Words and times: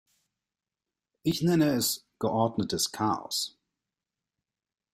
Ich 1.21 1.43
nenne 1.43 1.75
es 1.75 2.07
geordnetes 2.17 2.91
Chaos. 2.91 3.59